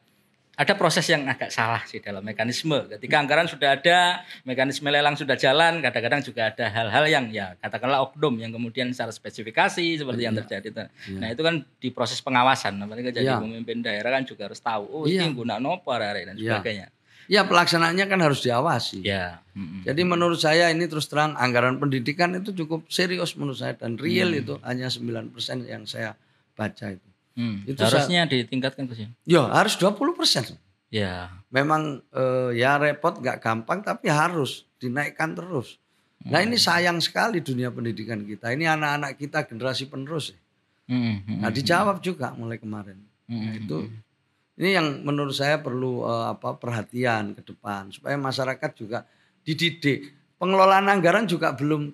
ada 0.53 0.73
proses 0.77 1.09
yang 1.09 1.25
agak 1.25 1.49
salah 1.49 1.81
sih 1.89 1.97
dalam 1.97 2.21
mekanisme. 2.21 2.85
Ketika 2.85 3.17
anggaran 3.17 3.49
sudah 3.49 3.73
ada, 3.73 4.21
mekanisme 4.45 4.85
lelang 4.85 5.17
sudah 5.17 5.33
jalan, 5.33 5.81
kadang-kadang 5.81 6.21
juga 6.21 6.53
ada 6.53 6.69
hal-hal 6.69 7.05
yang 7.09 7.25
ya 7.33 7.57
katakanlah 7.57 8.05
oknum 8.05 8.37
yang 8.37 8.53
kemudian 8.53 8.93
secara 8.93 9.09
spesifikasi 9.09 9.81
seperti 9.97 10.21
yang 10.21 10.37
terjadi. 10.37 10.85
Nah 11.17 11.33
itu 11.33 11.41
kan 11.41 11.65
di 11.81 11.89
proses 11.89 12.21
pengawasan. 12.21 12.77
Apalagi 12.77 13.09
jadi 13.09 13.33
Iya. 13.33 13.41
pemimpin 13.41 13.81
daerah 13.81 14.13
kan 14.13 14.23
juga 14.29 14.45
harus 14.45 14.61
tahu, 14.61 14.83
oh 14.85 15.03
Iya. 15.09 15.25
ini 15.25 15.33
guna 15.33 15.57
nopo 15.57 15.89
dan 15.97 16.37
Iya. 16.37 16.61
sebagainya. 16.61 16.87
Ya 17.31 17.47
pelaksanaannya 17.47 18.05
kan 18.05 18.19
harus 18.19 18.43
diawasi. 18.43 19.01
Ya. 19.01 19.39
Jadi 19.87 20.01
menurut 20.03 20.37
saya 20.37 20.69
ini 20.69 20.85
terus 20.85 21.07
terang 21.07 21.33
anggaran 21.39 21.79
pendidikan 21.79 22.35
itu 22.35 22.51
cukup 22.53 22.85
serius 22.91 23.33
menurut 23.39 23.57
saya 23.57 23.73
dan 23.73 23.95
real 23.95 24.29
itu 24.35 24.59
hanya 24.61 24.91
9% 24.91 25.31
yang 25.65 25.87
saya 25.87 26.13
baca 26.53 26.93
itu. 26.93 27.12
Hmm, 27.33 27.65
Itu 27.65 27.81
harusnya 27.81 28.29
ditingkatkan 28.29 28.85
Gus 28.85 29.01
ya. 29.01 29.09
Ya 29.25 29.43
harus 29.49 29.73
20%. 29.75 30.53
Ya. 30.93 31.33
Memang 31.49 32.05
eh, 32.13 32.49
ya 32.61 32.77
repot 32.77 33.17
nggak 33.17 33.41
gampang 33.41 33.81
tapi 33.81 34.09
harus 34.09 34.69
dinaikkan 34.77 35.33
terus. 35.33 35.81
Nah 36.23 36.39
ini 36.39 36.55
sayang 36.55 37.03
sekali 37.03 37.43
dunia 37.43 37.73
pendidikan 37.73 38.23
kita. 38.23 38.53
Ini 38.53 38.69
anak-anak 38.77 39.17
kita 39.19 39.43
generasi 39.43 39.89
penerus. 39.89 40.31
ya. 40.31 40.39
Hmm, 40.93 41.19
hmm, 41.25 41.39
Nah 41.41 41.49
dijawab 41.49 41.99
juga 41.99 42.31
mulai 42.37 42.61
kemarin. 42.61 43.01
hmm, 43.27 43.39
Nah, 43.43 43.53
itu 43.57 43.77
ini 44.53 44.69
yang 44.77 45.01
menurut 45.01 45.33
saya 45.33 45.57
perlu 45.59 46.05
eh, 46.05 46.25
apa 46.31 46.55
perhatian 46.61 47.33
ke 47.33 47.41
depan 47.43 47.89
supaya 47.89 48.13
masyarakat 48.15 48.71
juga 48.77 49.03
dididik. 49.41 50.13
Pengelolaan 50.37 50.87
anggaran 50.91 51.25
juga 51.25 51.51
belum 51.57 51.89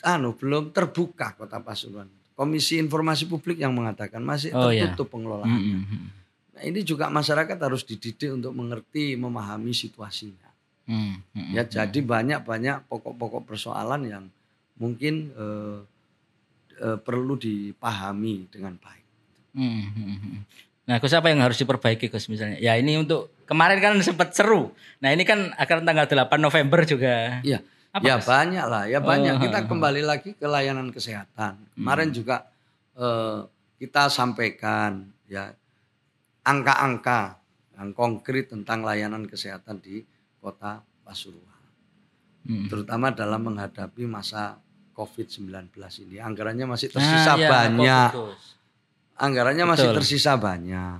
anu 0.00 0.32
belum 0.34 0.70
terbuka 0.72 1.34
Kota 1.36 1.58
Pasuruan. 1.60 2.06
Komisi 2.38 2.78
Informasi 2.78 3.26
Publik 3.26 3.58
yang 3.58 3.74
mengatakan 3.74 4.22
masih 4.22 4.54
Oh, 4.54 4.70
ya. 4.70 4.86
tertutup 4.86 5.18
pengelolaan. 5.18 5.50
hmm, 5.50 5.82
hmm, 5.82 6.06
Nah, 6.54 6.62
ini 6.62 6.86
juga 6.86 7.10
masyarakat 7.10 7.58
harus 7.58 7.82
dididik 7.82 8.30
untuk 8.30 8.54
mengerti, 8.54 9.18
memahami 9.18 9.74
situasinya. 9.74 10.46
hmm, 10.86 11.14
hmm, 11.34 11.50
Ya 11.58 11.66
jadi 11.66 11.98
banyak-banyak 11.98 12.86
pokok-pokok 12.86 13.42
persoalan 13.42 14.06
yang 14.06 14.24
mungkin 14.78 15.34
eh, 15.34 15.78
eh, 16.78 16.98
perlu 17.02 17.34
dipahami 17.34 18.46
dengan 18.54 18.78
baik. 18.78 19.04
Hmm, 19.58 19.82
hmm. 19.90 20.38
Nah, 20.88 20.96
Gus 21.02 21.12
apa 21.12 21.28
yang 21.28 21.42
harus 21.42 21.58
diperbaiki 21.58 22.06
Gus 22.08 22.30
misalnya? 22.30 22.56
Ya 22.62 22.78
ini 22.78 22.96
untuk 22.96 23.34
kemarin 23.44 23.76
kan 23.82 23.92
sempat 24.00 24.32
seru. 24.32 24.72
Nah 25.04 25.12
ini 25.12 25.26
kan 25.26 25.52
akan 25.52 25.84
tanggal 25.84 26.06
8 26.08 26.38
November 26.40 26.86
juga. 26.86 27.42
Iya. 27.44 27.60
Apa, 27.88 28.04
ya 28.04 28.16
Gus? 28.20 28.26
banyak 28.28 28.64
lah, 28.68 28.84
ya 28.84 29.00
banyak. 29.00 29.34
Oh, 29.36 29.42
kita 29.42 29.58
ha, 29.58 29.64
ha. 29.64 29.70
kembali 29.70 30.02
lagi 30.04 30.30
ke 30.36 30.44
layanan 30.44 30.92
kesehatan. 30.92 31.72
Kemarin 31.72 32.10
juga 32.12 32.46
eh, 32.98 33.48
kita 33.80 34.12
sampaikan 34.12 35.08
ya 35.30 35.48
angka-angka 36.44 37.40
yang 37.78 37.94
konkret 37.94 38.50
tentang 38.50 38.82
layanan 38.82 39.24
kesehatan 39.24 39.78
di 39.80 40.02
Kota 40.42 40.82
Pasuruan. 41.06 41.62
Hmm. 42.48 42.66
Terutama 42.66 43.12
dalam 43.12 43.52
menghadapi 43.52 44.08
masa 44.08 44.58
COVID-19 44.98 45.70
ini. 46.08 46.18
Anggarannya 46.18 46.66
masih 46.66 46.90
Nah, 46.90 46.94
tersisa 46.98 47.32
ya, 47.38 47.46
banyak. 47.46 48.10
Anggarannya 49.14 49.64
masih 49.68 49.86
Betul. 49.90 49.96
tersisa 50.02 50.32
banyak. 50.34 50.98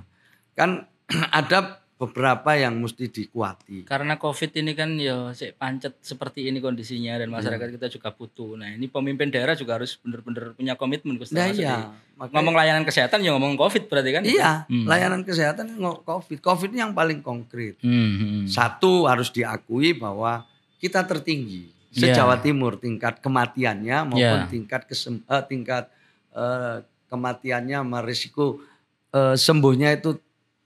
Kan 0.55 0.87
ada 1.39 1.78
beberapa 1.99 2.55
yang 2.55 2.79
mesti 2.79 3.11
dikuati. 3.11 3.83
Karena 3.83 4.15
Covid 4.15 4.55
ini 4.55 4.71
kan 4.71 4.95
ya 4.95 5.35
pancet 5.51 5.99
seperti 5.99 6.47
ini 6.47 6.63
kondisinya 6.63 7.19
dan 7.19 7.27
masyarakat 7.27 7.75
kita 7.75 7.91
juga 7.91 8.15
butuh. 8.15 8.55
Nah, 8.55 8.71
ini 8.71 8.87
pemimpin 8.87 9.27
daerah 9.27 9.51
juga 9.51 9.75
harus 9.75 9.99
benar-benar 9.99 10.55
punya 10.55 10.79
komitmen. 10.79 11.19
Nah 11.35 11.51
iya, 11.51 11.91
makanya- 12.15 12.31
Ngomong 12.39 12.55
layanan 12.55 12.83
kesehatan 12.87 13.19
ya 13.19 13.35
ngomong 13.35 13.59
Covid 13.59 13.91
berarti 13.91 14.15
kan? 14.15 14.23
Iya, 14.23 14.63
Hmm. 14.65 14.87
layanan 14.87 15.27
kesehatan 15.27 15.75
COVID. 16.07 16.39
COVID 16.39 16.71
ini 16.71 16.79
yang 16.79 16.95
paling 16.95 17.19
konkret. 17.19 17.75
Hmm, 17.83 17.91
hmm. 18.15 18.43
Satu 18.47 19.03
harus 19.03 19.27
diakui 19.29 19.91
bahwa 19.91 20.47
kita 20.79 21.03
tertinggi 21.03 21.67
Iya. 21.91 22.15
se-Jawa 22.15 22.39
Timur 22.39 22.79
tingkat 22.79 23.19
kematiannya 23.19 24.07
maupun 24.07 24.23
Iya. 24.39 24.47
tingkat 24.47 24.87
kesem, 24.87 25.19
eh, 25.27 25.43
tingkat 25.43 25.91
eh, 26.31 26.79
kematiannya 27.11 27.83
sama 27.83 27.99
risiko 27.99 28.63
eh, 29.09 29.35
sembuhnya 29.35 29.91
itu 29.91 30.15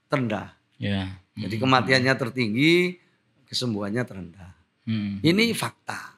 terendah. 0.05 0.53
Ya. 0.77 1.22
Jadi 1.33 1.55
kematiannya 1.57 2.13
tertinggi, 2.13 3.01
kesembuhannya 3.49 4.03
terendah. 4.05 4.51
Hmm. 4.85 5.17
Ini 5.25 5.53
fakta. 5.57 6.13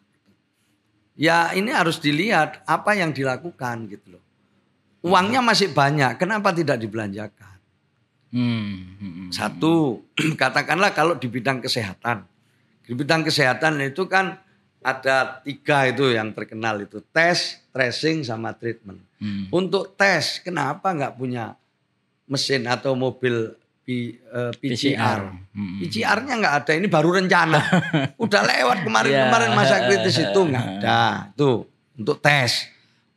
Ya 1.16 1.56
ini 1.56 1.72
harus 1.72 2.04
dilihat 2.04 2.68
apa 2.68 3.00
yang 3.00 3.16
dilakukan 3.16 3.88
gitu 3.88 4.20
loh. 4.20 4.24
Uangnya 5.06 5.40
masih 5.40 5.72
banyak, 5.72 6.20
kenapa 6.20 6.52
tidak 6.52 6.82
dibelanjakan? 6.82 7.56
Hmm, 8.36 9.00
hmm. 9.00 9.30
Satu, 9.32 10.04
katakanlah 10.42 10.92
kalau 10.92 11.16
di 11.16 11.32
bidang 11.32 11.64
kesehatan. 11.64 12.28
Di 12.84 12.92
bidang 12.92 13.24
kesehatan 13.24 13.80
itu 13.86 14.10
kan 14.12 14.36
ada 14.84 15.40
tiga 15.46 15.88
itu 15.88 16.12
yang 16.12 16.36
terkenal 16.36 16.82
itu. 16.84 17.00
Tes, 17.16 17.64
tracing, 17.72 18.28
sama 18.28 18.52
treatment. 18.52 19.00
Hmm. 19.24 19.48
Untuk 19.54 19.96
tes, 19.96 20.44
kenapa 20.44 20.92
nggak 20.92 21.16
punya 21.16 21.56
mesin 22.28 22.66
atau 22.68 22.98
mobil 22.98 23.56
P- 23.86 24.18
eh, 24.18 24.52
PCR? 24.58 25.30
Hmm. 25.54 25.78
PCR-nya 25.78 26.34
nggak 26.42 26.56
ada, 26.66 26.72
ini 26.74 26.90
baru 26.90 27.22
rencana. 27.22 27.62
Udah 28.26 28.42
lewat 28.42 28.82
kemarin-kemarin 28.82 29.50
Ya. 29.54 29.56
masa 29.56 29.76
kritis 29.86 30.18
itu 30.18 30.40
nggak 30.42 30.66
ada. 30.82 31.02
Tuh, 31.40 31.70
untuk 31.94 32.18
tes. 32.18 32.66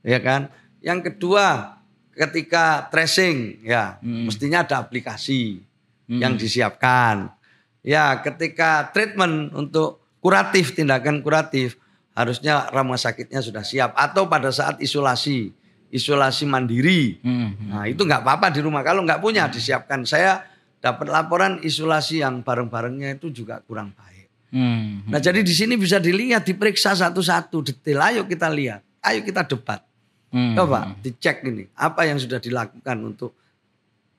Ya 0.05 0.21
kan? 0.21 0.53
Yang 0.85 1.11
kedua, 1.11 1.77
ketika 2.13 2.85
tracing, 2.93 3.65
ya 3.65 3.97
Hmm. 3.99 4.29
mestinya 4.29 4.61
ada 4.61 4.77
aplikasi 4.79 5.65
Hmm. 6.05 6.21
yang 6.21 6.37
disiapkan. 6.37 7.33
Ya, 7.81 8.21
ketika 8.21 8.93
treatment 8.93 9.57
untuk 9.57 10.05
kuratif, 10.21 10.77
tindakan 10.77 11.25
kuratif, 11.25 11.81
harusnya 12.13 12.69
rumah 12.69 13.01
sakitnya 13.01 13.41
sudah 13.41 13.65
siap. 13.65 13.97
Atau 13.97 14.29
pada 14.29 14.51
saat 14.51 14.77
isolasi, 14.79 15.55
isolasi 15.89 16.45
mandiri. 16.45 17.17
Hmm. 17.25 17.57
Nah 17.73 17.89
itu 17.89 18.05
nggak 18.05 18.21
apa-apa 18.21 18.53
di 18.53 18.61
rumah. 18.61 18.85
Kalau 18.85 19.01
nggak 19.01 19.23
punya 19.23 19.49
disiapkan. 19.49 20.05
Saya 20.05 20.43
dapat 20.79 21.07
laporan 21.11 21.59
isolasi 21.63 22.23
yang 22.23 22.43
bareng-barengnya 22.47 23.19
itu 23.19 23.31
juga 23.35 23.59
kurang 23.67 23.91
baik. 23.95 24.27
Hmm. 24.49 25.05
Nah 25.11 25.21
jadi 25.21 25.45
di 25.45 25.53
sini 25.53 25.77
bisa 25.77 26.01
dilihat, 26.01 26.47
diperiksa 26.47 26.97
satu-satu 26.97 27.61
detail. 27.61 28.01
Ayo 28.01 28.23
kita 28.25 28.49
lihat, 28.49 28.81
ayo 29.05 29.21
kita 29.21 29.45
debat. 29.45 29.85
Hmm. 30.29 30.55
Coba 30.57 30.93
dicek 31.01 31.41
ini 31.49 31.69
apa 31.73 32.05
yang 32.05 32.21
sudah 32.21 32.37
dilakukan 32.41 32.97
untuk 33.01 33.33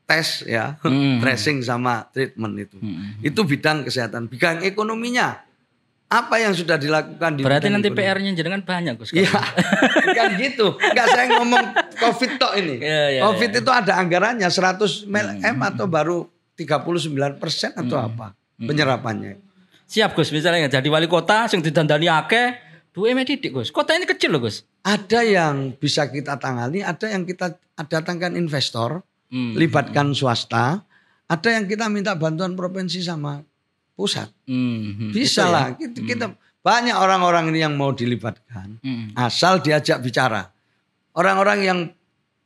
tes 0.09 0.41
ya, 0.45 0.77
Hmm. 0.81 1.17
tracing 1.21 1.61
sama 1.61 2.05
treatment 2.13 2.53
itu. 2.59 2.77
Hmm. 2.77 3.17
Itu 3.21 3.45
bidang 3.45 3.85
kesehatan. 3.87 4.29
Bidang 4.29 4.65
ekonominya 4.65 5.49
apa 6.09 6.41
yang 6.41 6.57
sudah 6.57 6.81
dilakukan 6.81 7.37
di 7.37 7.45
Berarti 7.45 7.69
nanti? 7.69 7.93
PR-nya 7.93 8.33
jenengan 8.33 8.65
banyak 8.65 8.97
Gus. 8.97 9.13
Iya, 9.13 9.29
bukan 10.09 10.29
gitu. 10.41 10.67
Enggak 10.81 11.07
saya 11.13 11.25
ngomong 11.37 11.65
COVID 12.01 12.31
tok 12.41 12.53
ini. 12.57 12.81
Iya, 12.81 13.05
iya, 13.13 13.21
COVID 13.29 13.49
iya. 13.53 13.61
itu 13.61 13.69
ada 13.69 13.93
anggarannya 14.01 14.49
100 14.49 15.05
M 15.45 15.57
atau 15.61 15.85
baru 15.85 16.25
39 16.59 17.39
persen 17.39 17.71
atau 17.71 17.95
Hmm. 17.95 18.07
apa 18.11 18.27
penyerapannya. 18.59 19.39
Siap 19.87 20.13
Gus, 20.13 20.29
misalnya 20.29 20.67
jadi 20.69 20.85
wali 20.85 21.07
kota 21.07 21.47
sing 21.47 21.63
didandani 21.63 22.05
akeh, 22.05 22.59
duwe 22.91 23.15
didik 23.23 23.49
Gus. 23.49 23.71
Kota 23.71 23.95
ini 23.95 24.03
kecil 24.03 24.29
loh 24.29 24.43
Gus. 24.43 24.67
Ada 24.83 25.23
yang 25.23 25.73
bisa 25.73 26.05
kita 26.05 26.35
tangani, 26.35 26.83
ada 26.83 27.07
yang 27.07 27.23
kita 27.23 27.55
datangkan 27.79 28.35
investor, 28.35 29.01
Hmm. 29.31 29.55
libatkan 29.55 30.11
swasta, 30.11 30.83
ada 31.25 31.49
yang 31.49 31.65
kita 31.65 31.87
minta 31.87 32.13
bantuan 32.13 32.53
provinsi 32.53 32.99
sama 32.99 33.41
pusat. 33.93 34.29
Hmm. 34.45 35.09
Bisa 35.09 35.41
Gitu 35.41 35.41
ya? 35.41 35.47
lah. 35.49 35.65
Kita, 35.73 35.99
kita 36.03 36.25
banyak 36.59 36.93
orang-orang 36.93 37.49
ini 37.49 37.59
yang 37.61 37.73
mau 37.73 37.89
dilibatkan, 37.89 38.77
Hmm. 38.83 39.15
asal 39.15 39.57
diajak 39.59 40.01
bicara. 40.01 40.49
Orang-orang 41.13 41.59
yang 41.61 41.79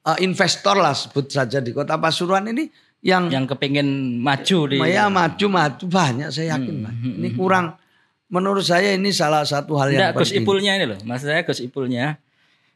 eh, 0.03 0.19
investor 0.19 0.75
lah 0.75 0.91
sebut 0.91 1.31
saja 1.31 1.63
di 1.63 1.71
Kota 1.71 1.95
Pasuruan 1.95 2.43
ini 2.45 2.67
yang 3.03 3.27
Yang 3.27 3.51
kepingin 3.51 3.87
maju 4.17 4.59
di 4.65 4.79
ya 4.79 5.11
maju 5.11 5.45
maju 5.51 5.85
banyak 5.85 6.31
saya 6.31 6.55
yakin 6.55 6.73
Hmm, 6.73 6.85
Pak. 6.87 6.93
hmm, 6.97 7.15
Ini 7.19 7.29
kurang 7.35 7.65
menurut 8.27 8.63
saya 8.63 8.95
ini 8.95 9.11
salah 9.11 9.43
satu 9.43 9.75
hal 9.75 9.91
yang 9.91 10.09
Enggak 10.09 10.23
Gus. 10.23 10.31
Ipulnya 10.31 10.71
ini 10.73 10.87
loh. 10.87 10.97
Maksud 11.03 11.27
saya 11.27 11.43
Gus 11.43 11.59
Ipulnya 11.59 12.15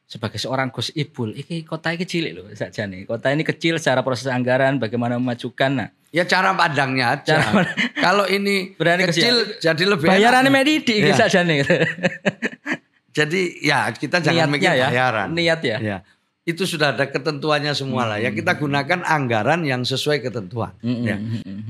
sebagai 0.03 0.39
seorang 0.39 0.71
Gus 0.71 0.87
Ibul, 0.93 1.35
iki 1.35 1.63
kota 1.63 1.91
ini 1.91 2.03
cilik 2.03 2.31
loh 2.31 2.47
saja 2.53 2.83
nih. 2.83 3.03
Kota 3.03 3.27
ini 3.27 3.43
kecil 3.43 3.75
secara 3.75 3.99
proses 3.99 4.27
anggaran, 4.27 4.77
bagaimana 4.77 5.15
memajukan. 5.15 5.71
Nah, 5.73 5.89
Ya 6.07 6.23
cara 6.23 6.55
pandangnya 6.55 7.19
aja. 7.19 7.43
Cara 7.43 7.67
Kalau 7.97 8.23
ini 8.27 8.71
Berani 8.73 9.03
kecil 9.05 9.59
jadi 9.59 9.83
lebih 9.83 10.07
bayarannya 10.07 10.47
medidi 10.47 11.03
gitu 11.03 11.11
saja 11.11 11.43
nih. 11.43 11.67
Jadi 13.11 13.41
ya 13.59 13.89
kita 13.89 14.21
jangan 14.21 14.45
Niatnya 14.45 14.53
mikir 14.53 14.71
ya, 14.71 14.87
bayaran. 14.87 15.27
niat 15.33 15.59
ya. 15.59 15.77
Ya. 15.81 15.97
Itu 16.47 16.63
sudah 16.63 16.95
ada 16.95 17.03
ketentuannya 17.11 17.75
semua 17.75 18.07
lah. 18.07 18.17
Ya 18.23 18.31
kita 18.31 18.55
gunakan 18.55 19.03
anggaran 19.03 19.67
yang 19.67 19.83
sesuai 19.83 20.23
ketentuan. 20.23 20.71
Mm-mm, 20.79 21.03
Ya. 21.03 21.15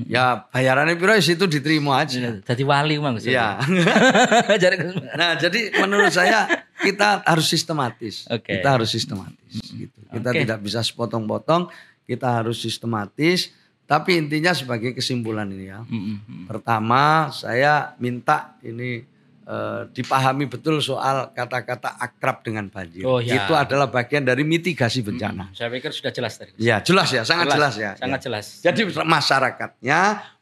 ya 0.06 0.24
bayarannya 0.54 0.94
piro 0.94 1.18
ya 1.18 1.24
situ 1.26 1.50
diterima 1.50 1.98
aja. 1.98 2.38
Jadi 2.38 2.62
wali 2.62 3.02
mang. 3.02 3.18
Ya. 3.18 3.58
Jadi 4.64 4.78
Nah, 5.18 5.34
jadi 5.34 5.74
menurut 5.82 6.14
saya 6.14 6.46
kita 6.78 7.26
harus 7.26 7.50
sistematis. 7.50 8.30
Oke. 8.30 8.62
Kita 8.62 8.78
harus 8.78 8.94
sistematis 8.94 9.66
gitu. 9.74 9.98
Kita 10.14 10.30
Oke. 10.30 10.46
tidak 10.46 10.60
bisa 10.62 10.86
sepotong-potong, 10.86 11.74
kita 12.06 12.38
harus 12.38 12.62
sistematis. 12.62 13.50
Tapi 13.88 14.20
intinya 14.20 14.54
sebagai 14.54 14.94
kesimpulan 14.94 15.50
ini 15.50 15.74
ya. 15.74 15.82
Mm-mm. 15.82 16.46
Pertama, 16.46 17.34
saya 17.34 17.98
minta 17.98 18.60
ini 18.62 19.02
eh, 19.48 19.82
dipahami 19.96 20.52
betul 20.52 20.84
soal 20.84 21.32
kata-kata 21.32 21.96
akrab 21.96 22.44
dengan 22.44 22.68
banjir. 22.68 23.08
Oh, 23.08 23.24
ya. 23.24 23.48
Itu 23.48 23.56
adalah 23.56 23.88
bagian 23.88 24.28
dari 24.28 24.44
mitigasi 24.44 25.00
bencana. 25.02 25.56
Saya 25.56 25.72
pikir 25.72 25.96
sudah 25.96 26.12
jelas 26.12 26.36
tadi. 26.36 26.52
Ya, 26.60 26.84
jelas 26.84 27.08
ya, 27.16 27.24
sangat 27.24 27.56
jelas, 27.56 27.74
ya. 27.80 27.92
Sangat 27.96 28.20
Ya. 28.20 28.26
jelas. 28.28 28.46
Jadi 28.60 28.82
masyarakatnya, 29.02 30.00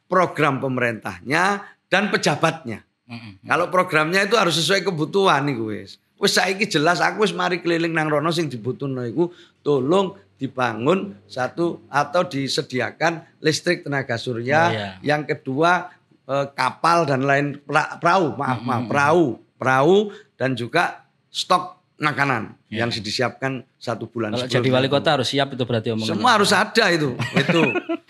program 0.09 0.57
pemerintahnya 0.61 1.65
dan 1.89 2.09
pejabatnya. 2.09 2.81
Mm-mm. 3.05 3.45
Kalau 3.45 3.69
programnya 3.69 4.25
itu 4.25 4.33
harus 4.33 4.57
sesuai 4.57 4.81
kebutuhan 4.81 5.45
nih 5.45 5.57
wis. 5.61 6.01
Wis 6.17 6.33
saiki 6.33 6.65
jelas 6.65 7.03
aku 7.03 7.21
wis 7.21 7.35
mari 7.37 7.61
keliling 7.61 7.93
nang 7.93 8.09
rono 8.09 8.33
sing 8.33 8.49
dibutuhno 8.49 9.05
iku 9.05 9.29
tolong 9.61 10.17
dibangun 10.41 11.13
satu 11.29 11.85
atau 11.87 12.25
disediakan 12.25 13.23
listrik 13.43 13.85
tenaga 13.85 14.17
surya. 14.17 14.59
Oh, 14.61 14.69
iya. 14.73 14.89
Yang 15.05 15.37
kedua 15.37 15.93
eh, 16.25 16.45
kapal 16.51 17.05
dan 17.05 17.21
lain 17.21 17.57
pra- 17.59 17.97
perahu, 17.97 18.33
maaf 18.33 18.59
maaf 18.59 18.83
perahu, 18.85 19.25
perahu 19.55 19.97
dan 20.35 20.53
juga 20.53 21.05
stok 21.27 21.75
makanan 21.95 22.59
yang 22.67 22.91
disiapkan 22.91 23.63
satu 23.77 24.03
bulan 24.05 24.35
Iya. 24.35 24.35
Kalau 24.41 24.51
jadi 24.51 24.67
wali 24.67 24.87
kota 24.89 25.15
harus 25.15 25.31
siap 25.31 25.55
itu 25.55 25.63
berarti 25.63 25.95
omongan. 25.95 26.11
Semua 26.11 26.35
harus 26.35 26.51
ada 26.51 26.85
itu. 26.91 27.15
itu. 27.15 27.61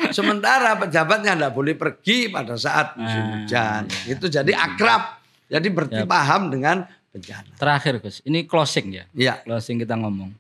Sementara 0.10 0.74
pejabatnya 0.76 1.38
tidak 1.38 1.54
boleh 1.54 1.78
pergi 1.78 2.28
pada 2.28 2.58
saat 2.58 2.98
musim 2.98 3.22
Ah, 3.22 3.30
hujan. 3.38 3.82
iya. 3.86 4.18
Itu 4.18 4.26
jadi 4.26 4.52
akrab. 4.54 5.22
Jadi 5.46 5.68
berarti 5.70 6.02
paham 6.04 6.50
dengan 6.50 6.82
bencana. 7.14 7.54
Terakhir 7.56 8.02
Gus, 8.02 8.26
ini 8.26 8.44
closing 8.44 8.90
ya. 8.92 9.06
Ya. 9.14 9.38
Closing 9.44 9.78
kita 9.78 9.94
ngomong. 9.94 10.34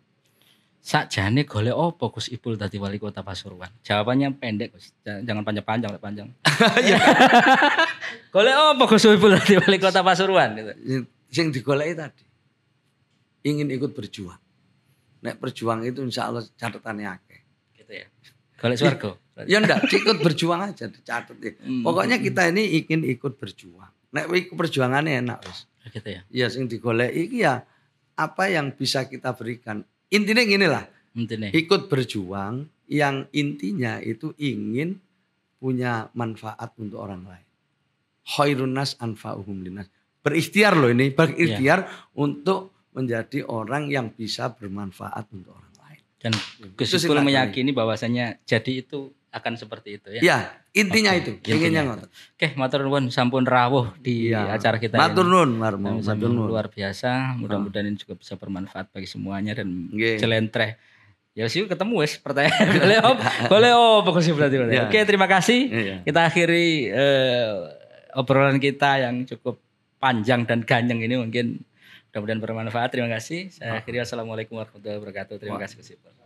Sakjane 0.85 1.49
golek 1.49 1.73
opo 1.73 2.13
Gus 2.13 2.29
Ipul 2.29 2.61
tadi 2.61 2.77
wali 2.77 3.01
kota 3.01 3.25
Pasuruan? 3.25 3.73
Jawabannya 3.81 4.37
pendek 4.37 4.77
Gus. 4.77 4.93
Jangan 5.01 5.41
panjang-panjang, 5.41 5.97
panjang. 5.97 6.29
Iya. 6.85 7.01
golek 8.33 8.53
opo 8.53 8.85
Gus 8.93 9.09
Ipul 9.09 9.33
tadi 9.33 9.57
wali 9.57 9.81
kota 9.81 10.05
Pasuruan 10.05 10.53
gitu. 10.53 10.77
Yang 11.33 11.47
digoleki 11.57 11.97
tadi. 11.97 12.25
Ingin 13.49 13.73
ikut 13.73 13.97
berjuang. 13.97 14.37
Nek 15.25 15.41
berjuang 15.41 15.81
itu 15.89 16.05
insya 16.05 16.29
Allah 16.29 16.45
catatannya 16.45 17.09
akeh. 17.09 17.41
Gitu 17.81 17.91
ya. 18.05 18.07
Golek 18.61 18.77
swarga. 18.77 19.11
Ya 19.51 19.59
enggak, 19.59 19.83
ikut 19.91 20.23
berjuang 20.23 20.63
aja 20.63 20.87
dicatat 20.87 21.35
ya. 21.43 21.59
Hmm. 21.59 21.83
Pokoknya 21.83 22.23
kita 22.23 22.47
ini 22.55 22.79
ingin 22.79 23.03
ikut 23.03 23.35
berjuang. 23.35 23.91
Nek 24.15 24.31
ikut 24.31 24.55
perjuangannya 24.55 25.19
enak 25.27 25.43
wis. 25.43 25.67
Gitu 25.91 26.07
ya. 26.07 26.21
Ya 26.31 26.47
sing 26.47 26.71
digoleki 26.71 27.19
iki 27.27 27.43
ya 27.43 27.67
apa 28.15 28.47
yang 28.47 28.71
bisa 28.71 29.03
kita 29.11 29.35
berikan. 29.35 29.83
Intinya 30.13 30.43
gini 30.45 30.67
lah, 30.69 30.85
Intinya. 31.17 31.49
ikut 31.49 31.89
berjuang 31.89 32.69
yang 32.85 33.25
intinya 33.33 33.97
itu 33.97 34.33
ingin 34.37 35.01
punya 35.57 36.13
manfaat 36.13 36.77
untuk 36.77 37.01
orang 37.01 37.25
lain. 37.25 37.45
Khairun 38.25 38.73
nas 38.73 38.97
anfa'uhum 39.01 39.65
linnas. 39.65 39.89
Berikhtiar 40.21 40.73
loh 40.77 40.89
ini, 40.89 41.13
berikhtiar 41.13 42.09
untuk 42.17 42.73
menjadi 42.93 43.45
orang 43.45 43.91
yang 43.91 44.09
bisa 44.13 44.49
bermanfaat 44.53 45.29
untuk 45.29 45.53
orang 45.53 45.73
lain. 45.85 46.01
Dan 46.17 46.33
Gus 46.73 46.93
meyakini 47.05 47.69
bahwasanya 47.75 48.41
jadi 48.47 48.81
itu 48.81 49.13
akan 49.35 49.53
seperti 49.59 49.99
itu 49.99 50.07
ya. 50.15 50.21
Ya, 50.23 50.37
intinya 50.71 51.11
Oke, 51.11 51.19
itu, 51.19 51.31
intinya 51.35 51.55
inginnya 51.59 51.81
ngotot. 51.83 52.09
Oke, 52.09 52.47
matur 52.55 52.79
nuwun 52.87 53.11
sampun 53.11 53.43
rawuh 53.43 53.91
di 53.99 54.31
Iya. 54.31 54.55
acara 54.55 54.79
kita 54.79 54.95
Matur 54.95 55.27
ini. 55.27 55.31
nuwun, 55.35 55.51
Marmo, 55.59 55.99
matur 55.99 56.31
nuwun. 56.31 56.47
luar 56.47 56.71
biasa. 56.71 57.35
Mudah-mudahan 57.35 57.85
ini 57.85 57.99
juga 57.99 58.15
bisa 58.15 58.39
bermanfaat 58.39 58.95
bagi 58.95 59.05
semuanya 59.05 59.59
dan 59.59 59.91
jelentreh. 59.91 60.79
Ya 61.35 61.51
sih 61.51 61.67
ketemu 61.67 61.99
wes 61.99 62.15
pertanyaan. 62.15 62.63
Boleh 62.79 62.97
op, 63.03 63.17
boleh 63.51 63.71
op 63.75 64.07
sih 64.23 64.31
berarti. 64.31 64.55
Iya. 64.55 64.87
Oke, 64.87 65.03
terima 65.03 65.27
kasih. 65.27 65.59
Iya. 65.67 65.95
Kita 66.07 66.31
akhiri 66.31 66.87
eh, 66.87 67.51
obrolan 68.15 68.55
kita 68.55 69.03
yang 69.03 69.27
cukup 69.27 69.59
panjang 69.99 70.47
dan 70.47 70.63
ganyang 70.63 71.03
ini 71.03 71.19
mungkin 71.19 71.59
mudah-mudahan 72.15 72.39
bermanfaat. 72.39 72.87
Terima 72.87 73.11
kasih. 73.11 73.51
Saya 73.51 73.83
akhiri 73.83 73.99
assalamualaikum 73.99 74.55
warahmatullahi 74.55 74.95
wabarakatuh. 74.95 75.35
Terima 75.35 75.59
kasih 75.59 75.75
Gus. 75.83 76.24